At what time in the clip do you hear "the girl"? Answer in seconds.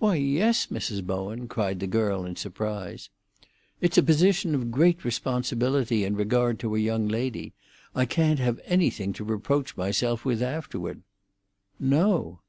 1.80-2.26